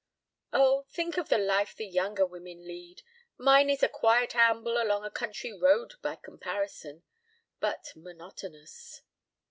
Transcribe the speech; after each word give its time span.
"Oh, 0.51 0.81
think 0.89 1.17
of 1.17 1.29
the 1.29 1.37
life 1.37 1.75
the 1.75 1.85
younger 1.85 2.25
women 2.25 2.65
lead. 2.65 3.03
Mine 3.37 3.69
is 3.69 3.83
a 3.83 3.87
quiet 3.87 4.35
amble 4.35 4.81
along 4.81 5.05
a 5.05 5.11
country 5.11 5.53
road 5.53 5.93
by 6.01 6.15
comparison.... 6.15 7.03
But... 7.59 7.93
monotonous!" 7.95 9.03